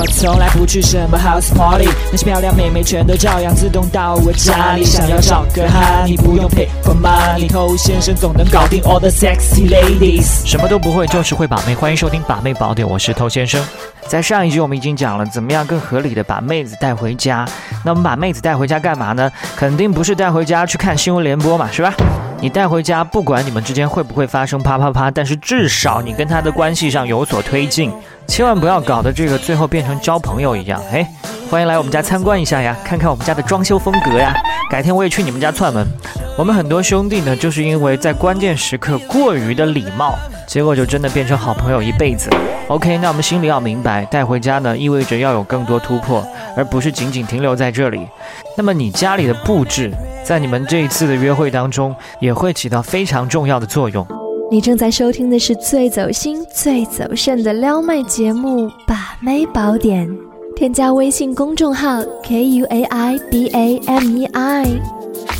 [0.00, 4.84] 我从来不去什么 house party，那些漂亮妹妹全都照样自动到我家里。
[4.84, 10.46] 想要找个哈，你不用 pay for money，偷先生总能搞定 all the sexy ladies。
[10.46, 11.74] 什么都不会，就是会把妹。
[11.74, 13.60] 欢迎收听把妹宝典，我是偷先生。
[14.06, 17.44] 在上一集我们已经讲了怎么样更合理的把妹子带回家。
[17.84, 19.28] 那我们把妹子带回家干嘛呢？
[19.56, 21.92] 肯定不是带回家去看新闻联播嘛，是吧？
[22.40, 27.92] 你带回家，不管你们之间会不会发生啪啪啪，但是至少你跟他的关系上有所推进。
[28.28, 30.80] 千万不要搞得这个最后变成交朋友一样。
[30.92, 31.04] 哎，
[31.50, 34.32] 欢迎来我们家参观一下呀，看看我们家的装修风格呀。
[34.70, 35.84] 改天我也去你们家串门。
[36.36, 40.14] 我们很多兄弟呢，就是因为在关键时刻过于的礼貌，
[40.46, 42.30] 结果就真的变成好朋友一辈子。
[42.68, 46.24] OK，那我们心里要明白，带回家呢意味着要有更多突破，
[46.54, 48.06] 而不是仅仅停留在这里。
[48.56, 49.90] 那么你家里的布置，
[50.28, 54.06] 在你们这一次的约会当中，也会起到非常重要的作用。
[54.50, 60.06] 你正在收听的是最走心、最走肾的撩妹节目《把妹宝典》，
[60.54, 64.66] 添加微信公众号 k u a i b a m e i。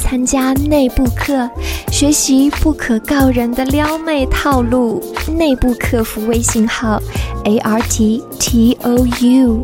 [0.03, 1.47] 参加内部课，
[1.93, 5.03] 学习不可告人的撩妹套路。
[5.37, 6.99] 内部客服微信号
[7.45, 9.63] ：a r t t o u。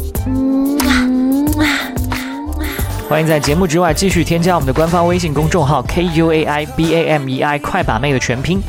[3.15, 8.61] 欢迎在节目之外继续添加我们的官方微信公众号 k u a i b a m e i，快把妹的全拼，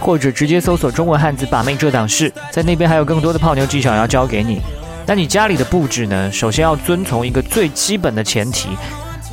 [0.00, 4.62] 或者直接搜索中文汉字“把妹这档事”，在那边还有更多的泡妞技巧要教给你。
[5.04, 6.32] 那你家里的布置呢？
[6.32, 8.70] 首先要遵从一个最基本的前提，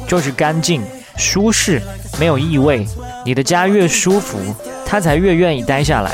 [0.06, 0.82] 就是干净。
[1.16, 1.82] 舒适，
[2.20, 2.86] 没有异味。
[3.24, 4.38] 你的家越舒服，
[4.86, 6.12] 他才越愿意待下来，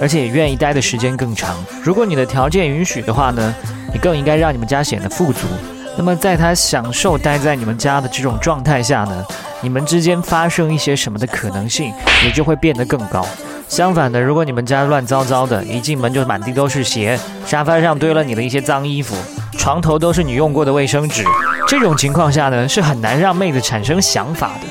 [0.00, 1.56] 而且也愿意待的时间更长。
[1.82, 3.52] 如果你的条件允许的话呢，
[3.92, 5.48] 你更应该让你们家显得富足。
[5.96, 9.24] 那么在他享受待在你们家的这种状态下呢，
[9.62, 11.92] 你们之间发生一些什么的可能性
[12.24, 13.26] 也就会变得更高。
[13.68, 19.16] 相反的，如果你们家乱糟糟的，一进门就满地都是鞋，沙发上堆了你的一些脏衣服，
[19.58, 21.24] 床头都是你用过的卫生纸。
[21.66, 24.68] 这种情况下呢，是很难让妹子产生想法的。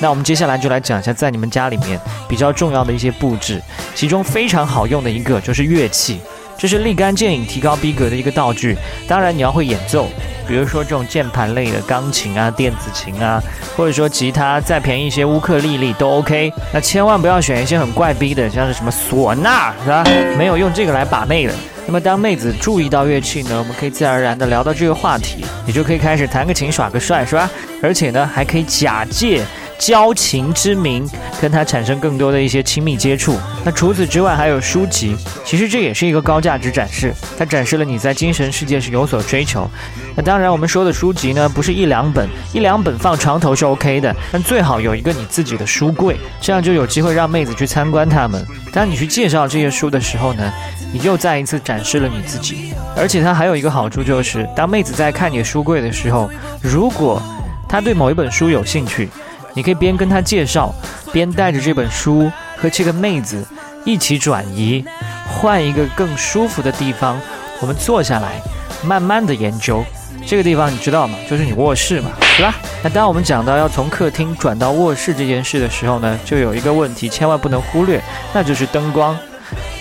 [0.00, 3.60] 那我们接下来就来讲一下，在你们家里面比较重要的一些布置，
[3.94, 6.18] 其中非常好用的一个就是乐器，
[6.56, 8.78] 这是立竿见影、提高逼格的一个道具。
[9.06, 10.08] 当然你要会演奏，
[10.48, 13.40] 比如说这种键盘类的钢琴啊、电子琴啊，
[13.76, 16.50] 或者说吉他，再便宜一些乌克丽丽都 OK。
[16.72, 20.02] 那千万不要选一些很怪逼的，像是什么唢呐，是吧？
[20.38, 21.52] 没有用这个来把妹的。
[21.86, 27.48] 那么，当妹子注意到乐器呢，我们可以自然而然的聊到这个话题，你就可以开始弹个琴耍个帅，是吧？
[27.82, 29.42] 而且呢，还可以假借。
[29.78, 31.08] 交情之名，
[31.40, 33.38] 跟他产生更多的一些亲密接触。
[33.64, 39.70] 那除此之外，还有书籍，其实这也是一个高价值展示，它展示了你在精神世界是有所追求。
[40.16, 48.44] 那当然，我们说的书籍呢，不是一两本，一两本放床头是 OK 的，但最好有一个你自己的书柜，这样就有机会让妹子去参观它们。
[48.72, 50.52] 当你去介绍这些书的时候呢，
[50.92, 52.72] 你又再一次展示了你自己。
[52.96, 56.28] 而且它还有一个好处就是，当妹子在看你书柜的时候，
[56.60, 57.22] 如果
[57.68, 59.08] 他对某一本书有兴趣。
[59.54, 60.72] 你可以边跟他介绍，
[61.12, 63.44] 边带着这本书和这个妹子
[63.84, 64.84] 一起转移，
[65.26, 67.20] 换一个更舒服的地方，
[67.60, 68.40] 我们坐下来，
[68.84, 69.84] 慢慢的研究。
[70.24, 71.18] 这个地方你知道吗？
[71.28, 72.54] 就是你卧室嘛，对吧？
[72.84, 78.00] 那当我们讲到要从客厅转到卧室这件事的时候呢，就有一个问题千万不能忽略，
[78.32, 79.18] 那就是灯光。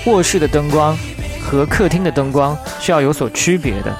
[0.05, 0.97] 卧室的灯光
[1.43, 3.95] 和客厅的灯光是要有所区别的，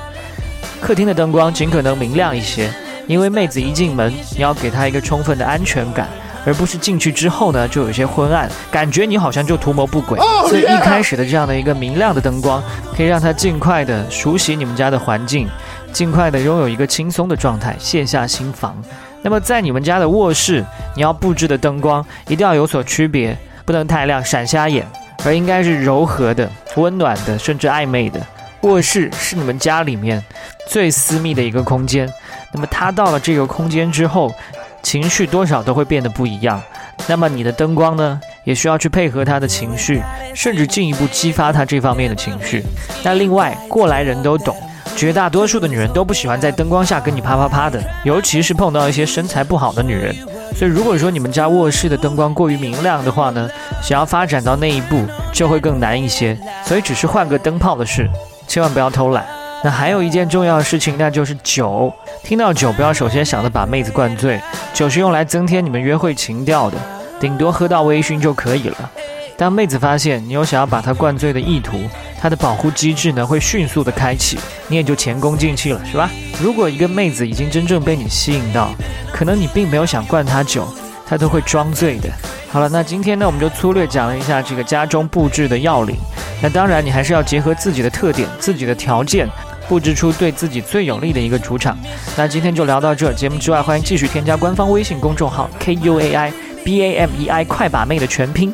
[0.81, 2.71] 客厅的灯光尽可能明亮一些。
[3.07, 6.07] 因为妹子一进门，你要给她一个充分的安全感，
[6.45, 10.19] 而不是进去之后呢就有些昏暗，感觉你好像就图谋不轨。
[10.49, 12.61] 所以一开始的这样的一个明亮的灯光，
[12.95, 15.47] 可以让她尽快的熟悉你们家的环境，
[15.91, 18.75] 尽快的拥有一个轻松的状态，卸下心防。
[19.21, 20.63] 那么在你们家的卧室，
[20.95, 24.85] 你要布置的灯光一定要有所区别，不能太亮闪瞎眼，
[25.25, 28.19] 而应该是柔和的、温暖的，甚至暧昧的。
[28.61, 30.23] 卧室是你们家里面
[30.67, 32.07] 最私密的一个空间。
[32.53, 34.33] 那么他到了这个空间之后，
[34.81, 36.61] 情绪多少都会变得不一样。
[37.07, 40.01] 那么你的灯光呢，也需要去配合他的情绪，
[40.33, 42.63] 甚至进一步激发他这方面的情绪。
[43.03, 44.55] 那另外，过来人都懂，
[44.95, 50.15] 绝大多数的女人都不喜欢在灯光下跟你啪啪啪的，尤其是碰到一些身材不好的女人。
[50.55, 53.47] 所以如果说你们家卧室的灯光过于明亮的话呢，
[53.83, 56.35] 想要发展到那一步就会更难一些。
[56.65, 58.09] 所以只是换个灯泡的事，
[58.47, 59.36] 千万不要偷懒。
[59.63, 61.91] 那还有一件重要的事情，那就是酒。
[62.23, 64.39] 听到酒，不要首先想着把妹子灌醉，
[64.73, 66.77] 酒是用来增添你们约会情调的，
[67.19, 68.91] 顶多喝到微醺就可以了。
[69.37, 71.77] 当妹子发现你有想要把她灌醉的意图，
[72.19, 74.37] 她的保护机制呢会迅速的开启，
[74.67, 76.09] 你也就前功尽弃了，是吧？
[76.41, 78.69] 如果一个妹子已经真正被你吸引到，
[79.13, 80.67] 可能你并没有想灌她酒，
[81.07, 82.09] 他都会装醉的。
[82.49, 85.95] 好了，那今天呢，我们就粗略讲了一下这个家中布置的要领。
[86.41, 89.27] 那当然，你还是要结合自己的特点、自己的条件，
[89.67, 91.77] 布置出对自己最有利的一个主场。
[92.15, 96.33] 那今天就聊到这，节目之外欢迎继续添加官方微信公众号 K U A I
[96.63, 98.53] B A M E I 快把妹的全拼，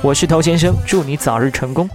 [0.00, 1.88] 我是头先生，祝你早日成功。